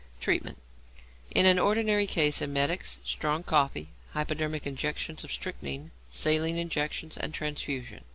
Treatment. 0.19 0.57
In 1.29 1.45
an 1.45 1.59
ordinary 1.59 2.07
case 2.07 2.41
emetics, 2.41 2.99
strong 3.03 3.43
coffee, 3.43 3.89
hypodermic 4.13 4.65
injections 4.65 5.23
of 5.23 5.31
strychnine, 5.31 5.91
saline 6.09 6.57
injections, 6.57 7.17
and 7.17 7.35
transfusion. 7.35 8.03